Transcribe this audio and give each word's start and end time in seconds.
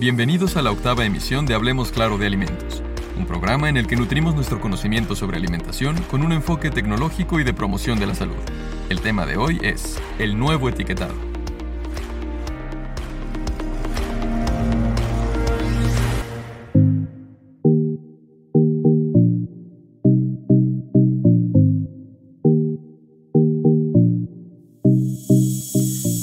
Bienvenidos 0.00 0.56
a 0.56 0.62
la 0.62 0.70
octava 0.70 1.04
emisión 1.04 1.44
de 1.44 1.54
Hablemos 1.54 1.90
Claro 1.90 2.18
de 2.18 2.26
Alimentos, 2.26 2.84
un 3.18 3.26
programa 3.26 3.68
en 3.68 3.76
el 3.76 3.88
que 3.88 3.96
nutrimos 3.96 4.32
nuestro 4.32 4.60
conocimiento 4.60 5.16
sobre 5.16 5.38
alimentación 5.38 6.00
con 6.04 6.22
un 6.22 6.30
enfoque 6.30 6.70
tecnológico 6.70 7.40
y 7.40 7.42
de 7.42 7.52
promoción 7.52 7.98
de 7.98 8.06
la 8.06 8.14
salud. 8.14 8.36
El 8.90 9.00
tema 9.00 9.26
de 9.26 9.36
hoy 9.36 9.58
es 9.60 10.00
el 10.20 10.38
nuevo 10.38 10.68
etiquetado. 10.68 11.14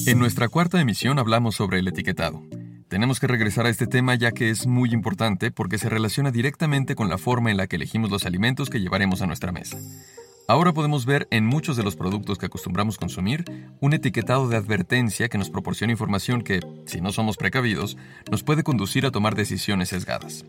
En 0.07 0.17
nuestra 0.17 0.47
cuarta 0.47 0.79
emisión 0.79 1.19
hablamos 1.19 1.55
sobre 1.55 1.79
el 1.79 1.89
etiquetado. 1.89 2.41
Tenemos 2.95 3.19
que 3.19 3.27
regresar 3.27 3.65
a 3.65 3.69
este 3.69 3.87
tema 3.87 4.15
ya 4.15 4.31
que 4.31 4.49
es 4.49 4.67
muy 4.67 4.93
importante 4.93 5.51
porque 5.51 5.77
se 5.77 5.89
relaciona 5.89 6.31
directamente 6.31 6.95
con 6.95 7.09
la 7.09 7.17
forma 7.17 7.51
en 7.51 7.57
la 7.57 7.67
que 7.67 7.75
elegimos 7.75 8.09
los 8.09 8.25
alimentos 8.25 8.69
que 8.69 8.79
llevaremos 8.79 9.21
a 9.21 9.27
nuestra 9.27 9.51
mesa. 9.51 9.77
Ahora 10.47 10.71
podemos 10.71 11.05
ver 11.05 11.27
en 11.29 11.45
muchos 11.45 11.75
de 11.75 11.83
los 11.83 11.97
productos 11.97 12.37
que 12.37 12.45
acostumbramos 12.45 12.97
consumir 12.97 13.43
un 13.81 13.91
etiquetado 13.91 14.47
de 14.47 14.55
advertencia 14.55 15.27
que 15.27 15.37
nos 15.37 15.49
proporciona 15.49 15.91
información 15.91 16.41
que, 16.41 16.61
si 16.85 17.01
no 17.01 17.11
somos 17.11 17.35
precavidos, 17.35 17.97
nos 18.31 18.43
puede 18.43 18.63
conducir 18.63 19.05
a 19.05 19.11
tomar 19.11 19.35
decisiones 19.35 19.89
sesgadas. 19.89 20.45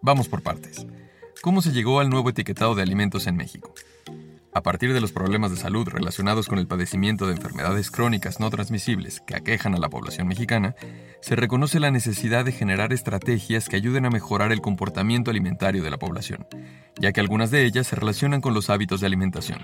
Vamos 0.00 0.26
por 0.26 0.40
partes. 0.40 0.86
¿Cómo 1.42 1.60
se 1.60 1.72
llegó 1.72 2.00
al 2.00 2.08
nuevo 2.08 2.30
etiquetado 2.30 2.74
de 2.74 2.80
alimentos 2.80 3.26
en 3.26 3.36
México? 3.36 3.74
A 4.52 4.62
partir 4.62 4.92
de 4.92 5.00
los 5.00 5.12
problemas 5.12 5.52
de 5.52 5.56
salud 5.56 5.86
relacionados 5.88 6.48
con 6.48 6.58
el 6.58 6.66
padecimiento 6.66 7.26
de 7.26 7.34
enfermedades 7.34 7.90
crónicas 7.90 8.40
no 8.40 8.50
transmisibles 8.50 9.20
que 9.20 9.36
aquejan 9.36 9.76
a 9.76 9.78
la 9.78 9.88
población 9.88 10.26
mexicana, 10.26 10.74
se 11.20 11.36
reconoce 11.36 11.78
la 11.78 11.92
necesidad 11.92 12.44
de 12.44 12.50
generar 12.50 12.92
estrategias 12.92 13.68
que 13.68 13.76
ayuden 13.76 14.06
a 14.06 14.10
mejorar 14.10 14.50
el 14.50 14.60
comportamiento 14.60 15.30
alimentario 15.30 15.84
de 15.84 15.90
la 15.90 15.98
población, 15.98 16.48
ya 16.98 17.12
que 17.12 17.20
algunas 17.20 17.52
de 17.52 17.64
ellas 17.64 17.86
se 17.86 17.94
relacionan 17.94 18.40
con 18.40 18.52
los 18.52 18.70
hábitos 18.70 19.00
de 19.00 19.06
alimentación. 19.06 19.60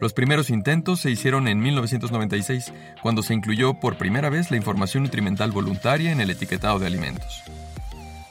Los 0.00 0.12
primeros 0.12 0.50
intentos 0.50 1.00
se 1.00 1.10
hicieron 1.10 1.48
en 1.48 1.60
1996, 1.60 2.72
cuando 3.02 3.24
se 3.24 3.34
incluyó 3.34 3.74
por 3.80 3.98
primera 3.98 4.30
vez 4.30 4.52
la 4.52 4.56
información 4.56 5.02
nutrimental 5.02 5.50
voluntaria 5.50 6.12
en 6.12 6.20
el 6.20 6.30
etiquetado 6.30 6.78
de 6.78 6.86
alimentos. 6.86 7.42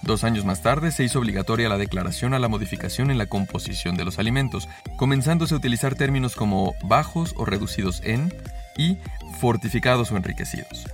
Dos 0.10 0.24
años 0.24 0.44
más 0.44 0.64
tarde 0.64 0.92
se 0.92 1.04
hizo 1.04 1.20
obligatoria 1.20 1.70
la 1.70 1.78
declaración 1.78 2.34
a 2.34 2.40
la 2.40 2.48
modificación 2.48 3.12
en 3.12 3.20
la 3.20 3.28
composición 3.28 3.96
de 3.96 4.06
los 4.06 4.18
alimentos, 4.18 4.68
comenzándose 4.96 5.54
a 5.54 5.58
utilizar 5.58 5.94
términos 5.94 6.36
como 6.36 6.74
bajos 6.82 7.36
o 7.38 7.46
reducidos 7.46 8.02
en 8.04 8.34
y 8.76 8.98
fortificados 9.40 10.12
o 10.12 10.18
enriquecidos. 10.18 10.88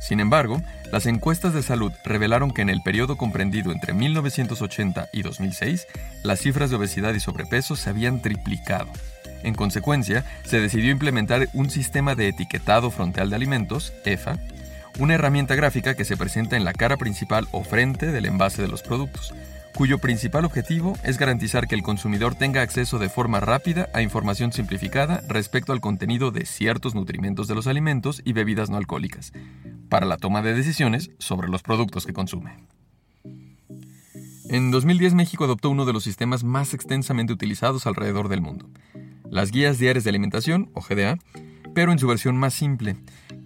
Sin 0.00 0.18
embargo, 0.18 0.60
las 0.90 1.06
encuestas 1.06 1.54
de 1.54 1.62
salud 1.62 1.92
revelaron 2.04 2.50
que 2.50 2.62
en 2.62 2.68
el 2.68 2.82
periodo 2.82 3.16
comprendido 3.16 3.70
entre 3.70 3.92
1980 3.92 5.08
y 5.12 5.22
2006, 5.22 5.86
las 6.24 6.40
cifras 6.40 6.70
de 6.70 6.76
obesidad 6.78 7.14
y 7.14 7.20
sobrepeso 7.20 7.76
se 7.76 7.90
habían 7.90 8.22
triplicado. 8.22 8.88
En 9.44 9.54
consecuencia, 9.54 10.24
se 10.44 10.60
decidió 10.60 10.90
implementar 10.90 11.48
un 11.52 11.70
sistema 11.70 12.16
de 12.16 12.26
etiquetado 12.26 12.90
frontal 12.90 13.30
de 13.30 13.36
alimentos, 13.36 13.92
EFA, 14.04 14.36
una 14.98 15.14
herramienta 15.14 15.54
gráfica 15.54 15.94
que 15.94 16.04
se 16.04 16.16
presenta 16.16 16.56
en 16.56 16.64
la 16.64 16.72
cara 16.72 16.96
principal 16.96 17.46
o 17.52 17.62
frente 17.62 18.06
del 18.06 18.26
envase 18.26 18.62
de 18.62 18.68
los 18.68 18.82
productos, 18.82 19.32
cuyo 19.74 19.98
principal 19.98 20.44
objetivo 20.44 20.94
es 21.04 21.18
garantizar 21.18 21.68
que 21.68 21.76
el 21.76 21.82
consumidor 21.82 22.34
tenga 22.34 22.62
acceso 22.62 22.98
de 22.98 23.08
forma 23.08 23.38
rápida 23.38 23.88
a 23.94 24.02
información 24.02 24.52
simplificada 24.52 25.22
respecto 25.28 25.72
al 25.72 25.80
contenido 25.80 26.32
de 26.32 26.46
ciertos 26.46 26.96
nutrimentos 26.96 27.46
de 27.46 27.54
los 27.54 27.68
alimentos 27.68 28.20
y 28.24 28.32
bebidas 28.32 28.70
no 28.70 28.76
alcohólicas, 28.76 29.32
para 29.88 30.06
la 30.06 30.16
toma 30.16 30.42
de 30.42 30.54
decisiones 30.54 31.10
sobre 31.18 31.48
los 31.48 31.62
productos 31.62 32.06
que 32.06 32.12
consume. 32.12 32.56
En 34.50 34.70
2010 34.72 35.14
México 35.14 35.44
adoptó 35.44 35.70
uno 35.70 35.84
de 35.84 35.92
los 35.92 36.02
sistemas 36.02 36.42
más 36.42 36.74
extensamente 36.74 37.32
utilizados 37.32 37.86
alrededor 37.86 38.28
del 38.28 38.40
mundo, 38.40 38.68
las 39.30 39.52
Guías 39.52 39.78
Diarias 39.78 40.04
de 40.04 40.10
Alimentación, 40.10 40.70
o 40.74 40.80
GDA, 40.80 41.18
pero 41.74 41.92
en 41.92 41.98
su 41.98 42.06
versión 42.06 42.36
más 42.36 42.54
simple, 42.54 42.96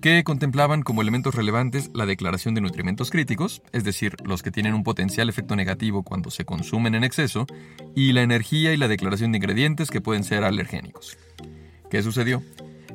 que 0.01 0.25
contemplaban 0.25 0.83
como 0.83 1.03
elementos 1.03 1.35
relevantes 1.35 1.91
la 1.95 2.07
declaración 2.07 2.55
de 2.55 2.61
nutrimentos 2.61 3.11
críticos, 3.11 3.63
es 3.73 3.85
decir, 3.85 4.17
los 4.25 4.43
que 4.43 4.51
tienen 4.51 4.75
un 4.75 4.83
potencial 4.83 5.29
efecto 5.29 5.57
negativo 5.57 6.03
cuando 6.03 6.31
se 6.31 6.45
consumen 6.45 6.95
en 6.95 7.05
exceso, 7.05 7.47
y 7.95 8.13
la 8.13 8.23
energía 8.23 8.73
y 8.73 8.77
la 8.77 8.89
declaración 8.89 9.33
de 9.33 9.39
ingredientes 9.39 9.91
que 9.91 10.01
pueden 10.01 10.25
ser 10.25 10.45
alergénicos. 10.45 11.17
¿Qué 11.91 12.03
sucedió? 12.03 12.43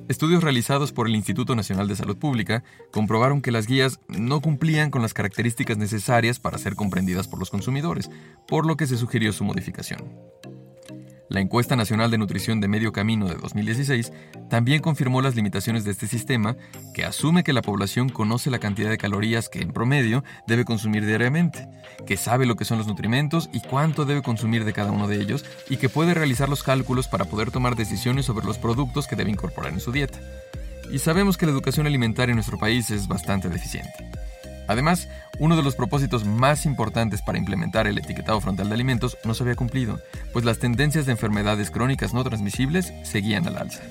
Estudios 0.09 0.41
realizados 0.41 0.93
por 0.93 1.07
el 1.07 1.15
Instituto 1.15 1.53
Nacional 1.53 1.89
de 1.89 1.95
Salud 1.97 2.17
Pública 2.17 2.63
comprobaron 2.91 3.41
que 3.41 3.51
las 3.51 3.67
guías 3.67 3.99
no 4.07 4.39
cumplían 4.39 4.89
con 4.89 5.01
las 5.01 5.13
características 5.13 5.77
necesarias 5.77 6.39
para 6.39 6.57
ser 6.57 6.75
comprendidas 6.75 7.27
por 7.27 7.39
los 7.39 7.49
consumidores, 7.49 8.09
por 8.47 8.65
lo 8.65 8.77
que 8.77 8.87
se 8.87 8.97
sugirió 8.97 9.33
su 9.33 9.43
modificación. 9.43 9.99
La 11.29 11.41
encuesta 11.41 11.75
nacional 11.75 12.09
de 12.09 12.17
nutrición 12.17 12.61
de 12.61 12.69
medio 12.69 12.93
camino 12.93 13.27
de 13.27 13.35
2016 13.35 14.13
también 14.49 14.81
confirmó 14.81 15.21
las 15.21 15.35
limitaciones 15.35 15.83
de 15.83 15.91
este 15.91 16.07
sistema, 16.07 16.55
que 16.93 17.03
asume 17.03 17.43
que 17.43 17.51
la 17.51 17.61
población 17.61 18.07
conoce 18.07 18.49
la 18.49 18.59
cantidad 18.59 18.89
de 18.89 18.97
calorías 18.97 19.49
que 19.49 19.59
en 19.59 19.73
promedio 19.73 20.23
debe 20.47 20.63
consumir 20.63 21.05
diariamente, 21.05 21.67
que 22.05 22.15
sabe 22.15 22.45
lo 22.45 22.55
que 22.55 22.63
son 22.63 22.77
los 22.77 22.87
nutrimentos 22.87 23.49
y 23.51 23.59
cuánto 23.59 24.05
debe 24.05 24.21
consumir 24.21 24.63
de 24.63 24.71
cada 24.71 24.91
uno 24.91 25.09
de 25.09 25.17
ellos, 25.17 25.43
y 25.69 25.77
que 25.77 25.89
puede 25.89 26.13
realizar 26.13 26.47
los 26.47 26.63
cálculos 26.63 27.09
para 27.09 27.25
poder 27.25 27.51
tomar 27.51 27.75
decisiones 27.75 28.25
sobre 28.25 28.45
los 28.45 28.57
productos 28.57 29.05
que 29.07 29.17
debe 29.17 29.31
incorporar 29.31 29.73
en 29.73 29.81
su 29.81 29.91
dieta. 29.91 30.19
Y 30.91 30.99
sabemos 30.99 31.35
que 31.35 31.45
la 31.45 31.51
educación 31.51 31.87
alimentaria 31.87 32.31
en 32.31 32.37
nuestro 32.37 32.57
país 32.57 32.89
es 32.89 33.09
bastante 33.09 33.49
deficiente. 33.49 33.91
Además, 34.67 35.09
uno 35.39 35.55
de 35.55 35.63
los 35.63 35.75
propósitos 35.75 36.25
más 36.25 36.65
importantes 36.65 37.21
para 37.21 37.37
implementar 37.37 37.87
el 37.87 37.97
etiquetado 37.97 38.41
frontal 38.41 38.69
de 38.69 38.75
alimentos 38.75 39.17
no 39.23 39.33
se 39.33 39.43
había 39.43 39.55
cumplido, 39.55 39.99
pues 40.33 40.45
las 40.45 40.59
tendencias 40.59 41.05
de 41.05 41.13
enfermedades 41.13 41.71
crónicas 41.71 42.13
no 42.13 42.23
transmisibles 42.23 42.93
seguían 43.03 43.47
al 43.47 43.57
alza. 43.57 43.83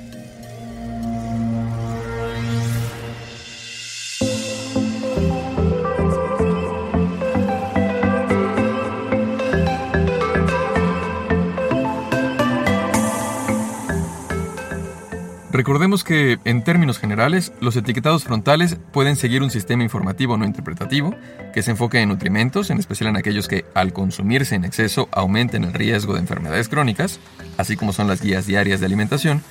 Recordemos 15.57 16.05
que, 16.05 16.39
en 16.45 16.63
términos 16.65 16.99
generales, 16.99 17.51
los 17.61 17.77
etiquetados 17.77 18.25
frontales 18.25 18.77
pueden 18.93 19.17
seguir 19.17 19.43
un 19.43 19.51
sistema 19.51 19.83
informativo 19.83 20.37
no 20.37 20.45
interpretativo 20.45 21.15
que 21.55 21.63
se 21.63 21.71
enfoque 21.71 21.99
en 21.99 22.11
nutrimentos, 22.11 22.69
en 22.69 22.79
especial 22.79 23.09
en 23.09 23.17
aquellos 23.17 23.49
que, 23.49 23.65
al 23.73 23.95
consumirse 23.95 24.55
en 24.55 24.67
exceso, 24.67 25.09
aumenten 25.13 25.65
el 25.65 25.73
riesgo 25.73 26.13
de 26.13 26.21
enfermedades 26.21 26.69
crónicas, 26.69 27.21
así 27.57 27.75
como 27.75 27.95
son 27.95 28.07
las 28.07 28.21
guías 28.21 28.45
diarias 28.45 28.81
de 28.81 28.87
alimentación, 28.87 29.43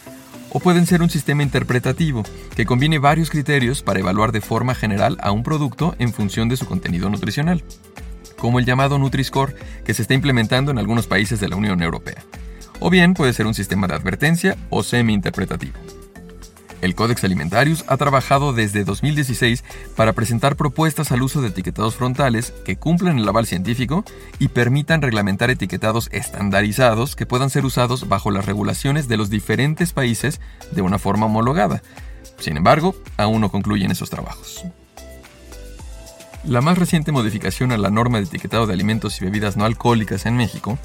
o 0.51 0.59
pueden 0.59 0.85
ser 0.85 1.01
un 1.01 1.09
sistema 1.09 1.41
interpretativo 1.41 2.21
que 2.55 2.67
combine 2.67 2.99
varios 2.99 3.31
criterios 3.31 3.81
para 3.81 3.99
evaluar 3.99 4.31
de 4.31 4.41
forma 4.41 4.75
general 4.75 5.17
a 5.21 5.31
un 5.31 5.41
producto 5.41 5.95
en 5.97 6.13
función 6.13 6.49
de 6.49 6.57
su 6.57 6.67
contenido 6.67 7.09
nutricional, 7.09 7.63
como 8.37 8.59
el 8.59 8.65
llamado 8.65 8.99
Nutri-Score 8.99 9.55
que 9.83 9.95
se 9.95 10.03
está 10.03 10.13
implementando 10.13 10.69
en 10.69 10.77
algunos 10.77 11.07
países 11.07 11.39
de 11.39 11.49
la 11.49 11.55
Unión 11.55 11.81
Europea. 11.81 12.23
O 12.79 12.91
bien 12.91 13.15
puede 13.15 13.33
ser 13.33 13.47
un 13.47 13.55
sistema 13.55 13.87
de 13.87 13.95
advertencia 13.95 14.55
o 14.69 14.83
semi-interpretativo. 14.83 15.73
El 16.85 16.93
Codex 16.93 17.23
Alimentarius 17.23 17.83
ha 17.87 17.97
trabajado 17.97 18.53
desde 18.53 18.83
2016 18.83 19.63
para 19.95 20.13
presentar 20.13 20.55
propuestas 20.55 21.11
al 21.11 21.23
uso 21.23 21.41
de 21.41 21.47
etiquetados 21.47 21.95
frontales 21.95 22.53
que 22.63 22.75
cumplan 22.75 23.17
el 23.17 23.27
aval 23.27 23.47
científico 23.47 24.05
y 24.37 24.49
permitan 24.49 25.01
reglamentar 25.01 25.49
etiquetados 25.49 26.09
estandarizados 26.11 27.15
que 27.15 27.25
puedan 27.25 27.49
ser 27.49 27.65
usados 27.65 28.07
bajo 28.07 28.29
las 28.29 28.45
regulaciones 28.45 29.07
de 29.07 29.17
los 29.17 29.31
diferentes 29.31 29.93
países 29.93 30.39
de 30.73 30.83
una 30.83 30.99
forma 30.99 31.25
homologada. 31.25 31.81
Sin 32.37 32.55
embargo, 32.55 32.95
aún 33.17 33.41
no 33.41 33.49
concluyen 33.49 33.89
esos 33.89 34.11
trabajos. 34.11 34.63
La 36.47 36.61
más 36.61 36.77
reciente 36.77 37.11
modificación 37.11 37.71
a 37.71 37.77
la 37.77 37.89
norma 37.89 38.19
de 38.19 38.25
etiquetado 38.25 38.67
de 38.67 38.73
alimentos 38.73 39.19
y 39.19 39.25
bebidas 39.25 39.57
no 39.57 39.65
alcohólicas 39.65 40.27
en 40.27 40.37
México 40.37 40.77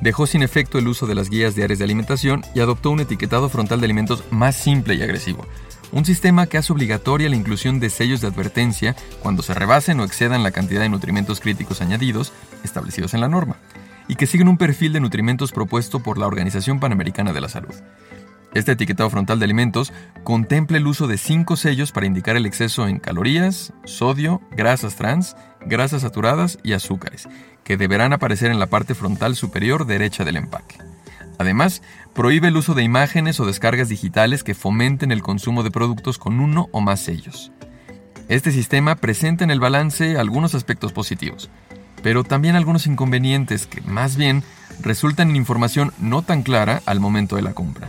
dejó 0.00 0.28
sin 0.28 0.44
efecto 0.44 0.78
el 0.78 0.86
uso 0.86 1.08
de 1.08 1.16
las 1.16 1.28
guías 1.28 1.56
diarias 1.56 1.80
de 1.80 1.84
alimentación 1.84 2.44
y 2.54 2.60
adoptó 2.60 2.90
un 2.90 3.00
etiquetado 3.00 3.48
frontal 3.48 3.80
de 3.80 3.86
alimentos 3.86 4.22
más 4.30 4.54
simple 4.54 4.94
y 4.94 5.02
agresivo. 5.02 5.44
Un 5.90 6.04
sistema 6.04 6.46
que 6.46 6.56
hace 6.56 6.72
obligatoria 6.72 7.28
la 7.28 7.34
inclusión 7.34 7.80
de 7.80 7.90
sellos 7.90 8.20
de 8.20 8.28
advertencia 8.28 8.94
cuando 9.20 9.42
se 9.42 9.54
rebasen 9.54 9.98
o 9.98 10.04
excedan 10.04 10.44
la 10.44 10.52
cantidad 10.52 10.82
de 10.82 10.88
nutrimentos 10.88 11.40
críticos 11.40 11.80
añadidos 11.80 12.32
establecidos 12.62 13.12
en 13.12 13.20
la 13.20 13.28
norma, 13.28 13.56
y 14.06 14.14
que 14.14 14.26
siguen 14.26 14.46
un 14.46 14.56
perfil 14.56 14.92
de 14.92 15.00
nutrimentos 15.00 15.50
propuesto 15.50 16.00
por 16.00 16.18
la 16.18 16.28
Organización 16.28 16.78
Panamericana 16.78 17.32
de 17.32 17.40
la 17.40 17.48
Salud. 17.48 17.74
Este 18.58 18.72
etiquetado 18.72 19.08
frontal 19.08 19.38
de 19.38 19.44
alimentos 19.44 19.92
contempla 20.24 20.78
el 20.78 20.88
uso 20.88 21.06
de 21.06 21.16
cinco 21.16 21.54
sellos 21.54 21.92
para 21.92 22.06
indicar 22.06 22.34
el 22.34 22.44
exceso 22.44 22.88
en 22.88 22.98
calorías, 22.98 23.72
sodio, 23.84 24.42
grasas 24.50 24.96
trans, 24.96 25.36
grasas 25.64 26.02
saturadas 26.02 26.58
y 26.64 26.72
azúcares, 26.72 27.28
que 27.62 27.76
deberán 27.76 28.12
aparecer 28.12 28.50
en 28.50 28.58
la 28.58 28.66
parte 28.66 28.96
frontal 28.96 29.36
superior 29.36 29.86
derecha 29.86 30.24
del 30.24 30.38
empaque. 30.38 30.76
Además, 31.38 31.82
prohíbe 32.14 32.48
el 32.48 32.56
uso 32.56 32.74
de 32.74 32.82
imágenes 32.82 33.38
o 33.38 33.46
descargas 33.46 33.88
digitales 33.88 34.42
que 34.42 34.56
fomenten 34.56 35.12
el 35.12 35.22
consumo 35.22 35.62
de 35.62 35.70
productos 35.70 36.18
con 36.18 36.40
uno 36.40 36.68
o 36.72 36.80
más 36.80 36.98
sellos. 36.98 37.52
Este 38.28 38.50
sistema 38.50 38.96
presenta 38.96 39.44
en 39.44 39.52
el 39.52 39.60
balance 39.60 40.18
algunos 40.18 40.56
aspectos 40.56 40.92
positivos, 40.92 41.48
pero 42.02 42.24
también 42.24 42.56
algunos 42.56 42.88
inconvenientes 42.88 43.68
que 43.68 43.82
más 43.82 44.16
bien 44.16 44.42
resultan 44.80 45.30
en 45.30 45.36
información 45.36 45.92
no 46.00 46.22
tan 46.22 46.42
clara 46.42 46.82
al 46.86 46.98
momento 46.98 47.36
de 47.36 47.42
la 47.42 47.54
compra. 47.54 47.88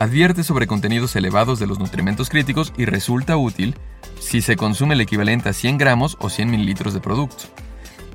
Advierte 0.00 0.44
sobre 0.44 0.66
contenidos 0.66 1.14
elevados 1.14 1.58
de 1.58 1.66
los 1.66 1.78
nutrimentos 1.78 2.30
críticos 2.30 2.72
y 2.78 2.86
resulta 2.86 3.36
útil 3.36 3.76
si 4.18 4.40
se 4.40 4.56
consume 4.56 4.94
el 4.94 5.02
equivalente 5.02 5.50
a 5.50 5.52
100 5.52 5.76
gramos 5.76 6.16
o 6.20 6.30
100 6.30 6.50
mililitros 6.50 6.94
de 6.94 7.00
producto. 7.00 7.44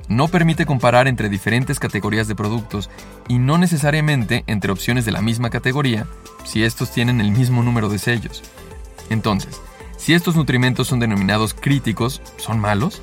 No 0.08 0.26
permite 0.26 0.66
comparar 0.66 1.06
entre 1.06 1.28
diferentes 1.28 1.78
categorías 1.78 2.26
de 2.26 2.34
productos 2.34 2.90
y 3.28 3.38
no 3.38 3.56
necesariamente 3.56 4.42
entre 4.48 4.72
opciones 4.72 5.04
de 5.04 5.12
la 5.12 5.22
misma 5.22 5.48
categoría 5.48 6.08
si 6.44 6.64
estos 6.64 6.90
tienen 6.90 7.20
el 7.20 7.30
mismo 7.30 7.62
número 7.62 7.88
de 7.88 8.00
sellos. 8.00 8.42
Entonces, 9.08 9.60
si 9.96 10.12
estos 10.12 10.34
nutrimentos 10.34 10.88
son 10.88 10.98
denominados 10.98 11.54
críticos, 11.54 12.20
¿son 12.36 12.58
malos? 12.58 13.00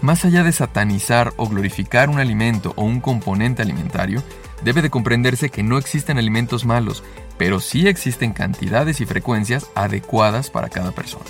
Más 0.00 0.24
allá 0.24 0.42
de 0.42 0.52
satanizar 0.52 1.34
o 1.36 1.50
glorificar 1.50 2.08
un 2.08 2.18
alimento 2.18 2.72
o 2.76 2.84
un 2.84 3.00
componente 3.00 3.60
alimentario, 3.60 4.22
debe 4.64 4.80
de 4.80 4.90
comprenderse 4.90 5.50
que 5.50 5.62
no 5.62 5.76
existen 5.76 6.18
alimentos 6.18 6.64
malos, 6.64 7.02
pero 7.42 7.58
sí 7.58 7.88
existen 7.88 8.32
cantidades 8.34 9.00
y 9.00 9.04
frecuencias 9.04 9.66
adecuadas 9.74 10.48
para 10.48 10.68
cada 10.68 10.92
persona. 10.92 11.24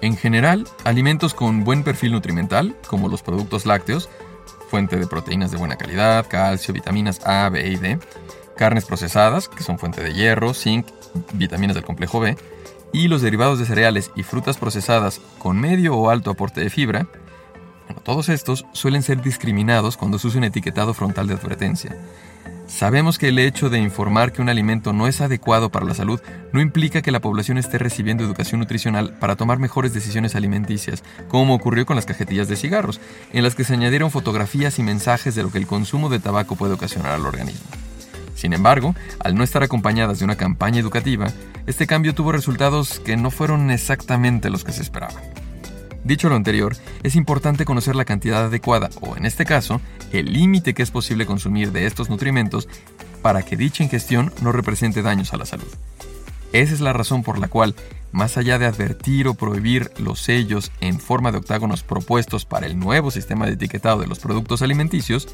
En 0.00 0.16
general, 0.16 0.66
alimentos 0.82 1.34
con 1.34 1.62
buen 1.62 1.84
perfil 1.84 2.10
nutrimental, 2.10 2.74
como 2.88 3.08
los 3.08 3.22
productos 3.22 3.64
lácteos, 3.64 4.10
fuente 4.70 4.96
de 4.96 5.06
proteínas 5.06 5.52
de 5.52 5.56
buena 5.56 5.76
calidad, 5.76 6.26
calcio, 6.28 6.74
vitaminas 6.74 7.24
A, 7.24 7.48
B 7.48 7.68
y 7.68 7.76
D, 7.76 8.00
carnes 8.56 8.86
procesadas, 8.86 9.48
que 9.48 9.62
son 9.62 9.78
fuente 9.78 10.02
de 10.02 10.12
hierro, 10.12 10.52
zinc, 10.52 10.88
vitaminas 11.34 11.76
del 11.76 11.84
complejo 11.84 12.18
B, 12.18 12.36
y 12.92 13.06
los 13.06 13.22
derivados 13.22 13.60
de 13.60 13.66
cereales 13.66 14.10
y 14.16 14.24
frutas 14.24 14.56
procesadas 14.56 15.20
con 15.38 15.60
medio 15.60 15.94
o 15.94 16.10
alto 16.10 16.32
aporte 16.32 16.60
de 16.60 16.70
fibra, 16.70 17.06
todos 18.02 18.28
estos 18.30 18.66
suelen 18.72 19.04
ser 19.04 19.22
discriminados 19.22 19.96
cuando 19.96 20.18
se 20.18 20.26
usa 20.26 20.38
un 20.38 20.44
etiquetado 20.44 20.92
frontal 20.92 21.28
de 21.28 21.34
advertencia. 21.34 21.96
Sabemos 22.66 23.18
que 23.18 23.28
el 23.28 23.38
hecho 23.38 23.68
de 23.68 23.78
informar 23.78 24.32
que 24.32 24.40
un 24.40 24.48
alimento 24.48 24.92
no 24.92 25.06
es 25.06 25.20
adecuado 25.20 25.70
para 25.70 25.84
la 25.84 25.94
salud 25.94 26.20
no 26.52 26.60
implica 26.60 27.02
que 27.02 27.10
la 27.10 27.20
población 27.20 27.58
esté 27.58 27.78
recibiendo 27.78 28.24
educación 28.24 28.60
nutricional 28.60 29.14
para 29.20 29.36
tomar 29.36 29.58
mejores 29.58 29.92
decisiones 29.92 30.34
alimenticias, 30.34 31.04
como 31.28 31.54
ocurrió 31.54 31.84
con 31.84 31.96
las 31.96 32.06
cajetillas 32.06 32.48
de 32.48 32.56
cigarros, 32.56 33.00
en 33.32 33.42
las 33.42 33.54
que 33.54 33.64
se 33.64 33.74
añadieron 33.74 34.10
fotografías 34.10 34.78
y 34.78 34.82
mensajes 34.82 35.34
de 35.34 35.42
lo 35.42 35.50
que 35.50 35.58
el 35.58 35.66
consumo 35.66 36.08
de 36.08 36.20
tabaco 36.20 36.56
puede 36.56 36.74
ocasionar 36.74 37.12
al 37.12 37.26
organismo. 37.26 37.68
Sin 38.34 38.52
embargo, 38.52 38.94
al 39.20 39.34
no 39.34 39.44
estar 39.44 39.62
acompañadas 39.62 40.18
de 40.18 40.24
una 40.24 40.36
campaña 40.36 40.80
educativa, 40.80 41.28
este 41.66 41.86
cambio 41.86 42.14
tuvo 42.14 42.32
resultados 42.32 42.98
que 42.98 43.16
no 43.16 43.30
fueron 43.30 43.70
exactamente 43.70 44.50
los 44.50 44.64
que 44.64 44.72
se 44.72 44.82
esperaban. 44.82 45.33
Dicho 46.04 46.28
lo 46.28 46.36
anterior, 46.36 46.76
es 47.02 47.16
importante 47.16 47.64
conocer 47.64 47.96
la 47.96 48.04
cantidad 48.04 48.44
adecuada, 48.44 48.90
o 49.00 49.16
en 49.16 49.24
este 49.24 49.46
caso, 49.46 49.80
el 50.12 50.34
límite 50.34 50.74
que 50.74 50.82
es 50.82 50.90
posible 50.90 51.24
consumir 51.24 51.72
de 51.72 51.86
estos 51.86 52.10
nutrimentos 52.10 52.68
para 53.22 53.42
que 53.42 53.56
dicha 53.56 53.82
ingestión 53.82 54.30
no 54.42 54.52
represente 54.52 55.00
daños 55.00 55.32
a 55.32 55.38
la 55.38 55.46
salud. 55.46 55.72
Esa 56.52 56.74
es 56.74 56.80
la 56.80 56.92
razón 56.92 57.22
por 57.22 57.38
la 57.38 57.48
cual, 57.48 57.74
más 58.12 58.36
allá 58.36 58.58
de 58.58 58.66
advertir 58.66 59.26
o 59.28 59.34
prohibir 59.34 59.90
los 59.98 60.20
sellos 60.20 60.70
en 60.80 61.00
forma 61.00 61.32
de 61.32 61.38
octágonos 61.38 61.82
propuestos 61.82 62.44
para 62.44 62.66
el 62.66 62.78
nuevo 62.78 63.10
sistema 63.10 63.46
de 63.46 63.54
etiquetado 63.54 63.98
de 63.98 64.06
los 64.06 64.18
productos 64.18 64.60
alimenticios, 64.60 65.26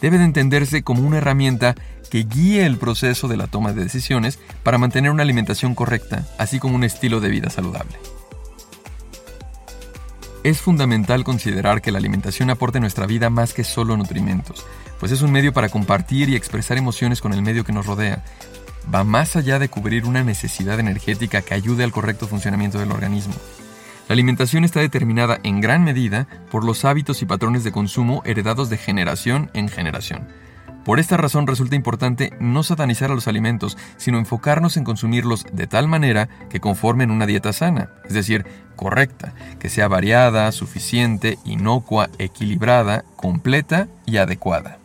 debe 0.00 0.16
de 0.16 0.24
entenderse 0.24 0.82
como 0.82 1.06
una 1.06 1.18
herramienta 1.18 1.74
que 2.10 2.24
guíe 2.24 2.64
el 2.64 2.78
proceso 2.78 3.28
de 3.28 3.36
la 3.36 3.46
toma 3.46 3.74
de 3.74 3.84
decisiones 3.84 4.38
para 4.62 4.78
mantener 4.78 5.10
una 5.10 5.22
alimentación 5.22 5.74
correcta, 5.74 6.26
así 6.38 6.58
como 6.58 6.76
un 6.76 6.84
estilo 6.84 7.20
de 7.20 7.28
vida 7.28 7.50
saludable. 7.50 7.98
Es 10.44 10.60
fundamental 10.60 11.24
considerar 11.24 11.82
que 11.82 11.90
la 11.90 11.98
alimentación 11.98 12.50
aporte 12.50 12.78
a 12.78 12.80
nuestra 12.80 13.06
vida 13.06 13.28
más 13.28 13.54
que 13.54 13.64
solo 13.64 13.96
nutrimentos, 13.96 14.64
pues 15.00 15.10
es 15.10 15.20
un 15.20 15.32
medio 15.32 15.52
para 15.52 15.68
compartir 15.68 16.28
y 16.28 16.36
expresar 16.36 16.78
emociones 16.78 17.20
con 17.20 17.32
el 17.32 17.42
medio 17.42 17.64
que 17.64 17.72
nos 17.72 17.86
rodea. 17.86 18.24
Va 18.92 19.02
más 19.02 19.34
allá 19.34 19.58
de 19.58 19.68
cubrir 19.68 20.04
una 20.06 20.22
necesidad 20.22 20.78
energética 20.78 21.42
que 21.42 21.54
ayude 21.54 21.82
al 21.82 21.92
correcto 21.92 22.28
funcionamiento 22.28 22.78
del 22.78 22.92
organismo. 22.92 23.34
La 24.08 24.12
alimentación 24.12 24.64
está 24.64 24.80
determinada 24.80 25.38
en 25.42 25.60
gran 25.60 25.82
medida 25.84 26.28
por 26.50 26.64
los 26.64 26.84
hábitos 26.84 27.20
y 27.20 27.26
patrones 27.26 27.64
de 27.64 27.72
consumo 27.72 28.22
heredados 28.24 28.70
de 28.70 28.78
generación 28.78 29.50
en 29.54 29.68
generación. 29.68 30.28
Por 30.84 31.00
esta 31.00 31.16
razón 31.16 31.46
resulta 31.46 31.76
importante 31.76 32.32
no 32.40 32.62
satanizar 32.62 33.10
a 33.10 33.14
los 33.14 33.28
alimentos, 33.28 33.76
sino 33.98 34.18
enfocarnos 34.18 34.76
en 34.76 34.84
consumirlos 34.84 35.44
de 35.52 35.66
tal 35.66 35.86
manera 35.86 36.28
que 36.48 36.60
conformen 36.60 37.10
una 37.10 37.26
dieta 37.26 37.52
sana, 37.52 37.90
es 38.06 38.14
decir, 38.14 38.46
correcta, 38.74 39.34
que 39.58 39.68
sea 39.68 39.88
variada, 39.88 40.50
suficiente, 40.52 41.38
inocua, 41.44 42.08
equilibrada, 42.18 43.04
completa 43.16 43.88
y 44.06 44.16
adecuada. 44.16 44.78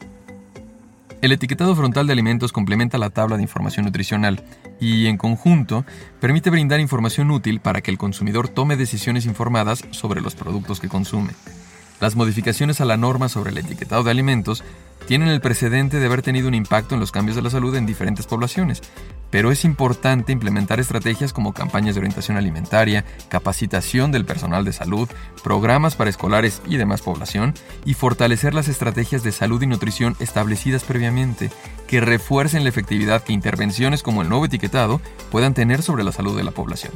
El 1.21 1.31
etiquetado 1.31 1.73
frontal 1.73 2.05
de 2.05 2.11
alimentos 2.11 2.51
complementa 2.51 2.97
la 2.97 3.09
tabla 3.09 3.37
de 3.37 3.43
información 3.43 3.85
nutricional 3.85 4.43
y, 4.81 5.07
en 5.07 5.15
conjunto, 5.15 5.85
permite 6.19 6.49
brindar 6.49 6.81
información 6.81 7.31
útil 7.31 7.61
para 7.61 7.79
que 7.79 7.91
el 7.91 7.97
consumidor 7.97 8.49
tome 8.49 8.75
decisiones 8.75 9.25
informadas 9.25 9.85
sobre 9.91 10.19
los 10.19 10.35
productos 10.35 10.81
que 10.81 10.89
consume. 10.89 11.31
Las 12.03 12.17
modificaciones 12.17 12.81
a 12.81 12.85
la 12.85 12.97
norma 12.97 13.29
sobre 13.29 13.51
el 13.51 13.59
etiquetado 13.59 14.03
de 14.03 14.11
alimentos 14.11 14.61
tienen 15.07 15.29
el 15.29 15.39
precedente 15.39 16.01
de 16.01 16.05
haber 16.05 16.21
tenido 16.21 16.49
un 16.49 16.53
impacto 16.53 16.95
en 16.95 16.99
los 16.99 17.13
cambios 17.13 17.37
de 17.37 17.41
la 17.41 17.49
salud 17.49 17.73
en 17.75 17.85
diferentes 17.85 18.25
poblaciones, 18.25 18.81
pero 19.29 19.53
es 19.53 19.63
importante 19.63 20.33
implementar 20.33 20.81
estrategias 20.81 21.31
como 21.31 21.53
campañas 21.53 21.95
de 21.95 21.99
orientación 21.99 22.35
alimentaria, 22.35 23.05
capacitación 23.29 24.11
del 24.11 24.25
personal 24.25 24.65
de 24.65 24.73
salud, 24.73 25.07
programas 25.45 25.95
para 25.95 26.09
escolares 26.09 26.61
y 26.67 26.75
demás 26.75 27.01
población, 27.01 27.53
y 27.85 27.93
fortalecer 27.93 28.53
las 28.53 28.67
estrategias 28.67 29.23
de 29.23 29.31
salud 29.31 29.61
y 29.61 29.67
nutrición 29.67 30.17
establecidas 30.19 30.83
previamente, 30.83 31.51
que 31.87 32.01
refuercen 32.01 32.63
la 32.63 32.69
efectividad 32.69 33.23
que 33.23 33.31
intervenciones 33.31 34.03
como 34.03 34.23
el 34.23 34.27
nuevo 34.27 34.43
etiquetado 34.43 34.99
puedan 35.31 35.53
tener 35.53 35.81
sobre 35.81 36.03
la 36.03 36.11
salud 36.11 36.35
de 36.35 36.43
la 36.43 36.51
población. 36.51 36.91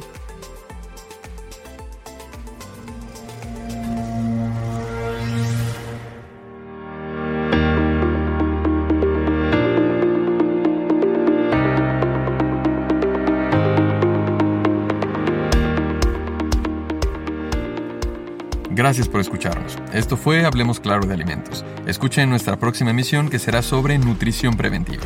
Gracias 18.88 19.06
por 19.06 19.20
escucharnos. 19.20 19.76
Esto 19.92 20.16
fue 20.16 20.46
Hablemos 20.46 20.80
Claro 20.80 21.06
de 21.06 21.12
Alimentos. 21.12 21.62
Escuchen 21.86 22.30
nuestra 22.30 22.58
próxima 22.58 22.88
emisión 22.88 23.28
que 23.28 23.38
será 23.38 23.60
sobre 23.60 23.98
nutrición 23.98 24.56
preventiva. 24.56 25.04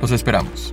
Los 0.00 0.12
esperamos. 0.12 0.72